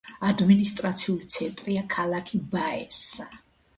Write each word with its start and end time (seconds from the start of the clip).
ადმინისტრაციული 0.27 1.29
ცენტრია 1.35 1.85
ქალაქი 1.93 2.41
ბაესა. 2.55 3.29